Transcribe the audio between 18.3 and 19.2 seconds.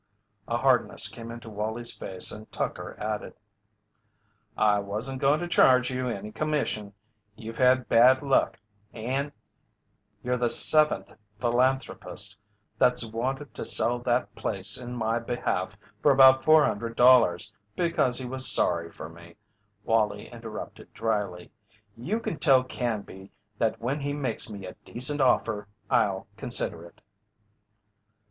sorry for